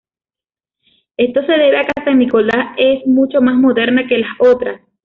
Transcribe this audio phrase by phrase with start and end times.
[1.15, 4.81] Esto se debe a que San Nicolás es mucho más moderna que las otras.